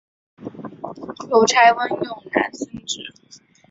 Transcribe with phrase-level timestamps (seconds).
[1.29, 3.13] 邮差温勇男殉职。